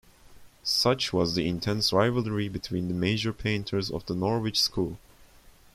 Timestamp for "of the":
3.91-4.15